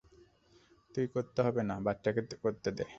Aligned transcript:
তুই 0.95 1.05
করতে 1.07 1.39
হবে 1.41 1.61
না, 1.63 1.75
বাচ্চাকে 1.79 2.21
করতে 2.43 2.69
দে। 2.71 2.83